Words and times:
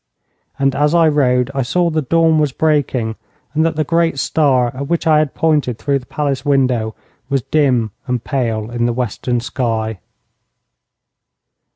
And 0.57 0.73
as 0.73 0.95
I 0.95 1.07
rode 1.07 1.51
I 1.53 1.61
saw 1.61 1.91
that 1.91 2.09
the 2.09 2.09
dawn 2.15 2.39
was 2.39 2.51
breaking, 2.53 3.17
and 3.53 3.63
that 3.63 3.75
the 3.75 3.83
great 3.83 4.17
star 4.17 4.75
at 4.75 4.87
which 4.87 5.05
I 5.05 5.19
had 5.19 5.35
pointed 5.35 5.77
through 5.77 5.99
the 5.99 6.07
palace 6.07 6.43
window 6.43 6.95
was 7.29 7.43
dim 7.43 7.91
and 8.07 8.23
pale 8.23 8.71
in 8.71 8.87
the 8.87 8.93
western 8.93 9.39
sky. 9.41 9.99